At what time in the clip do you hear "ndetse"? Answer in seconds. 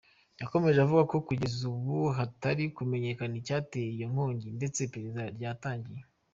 4.57-4.77